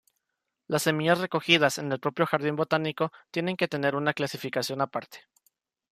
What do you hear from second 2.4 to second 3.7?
botánico tienen que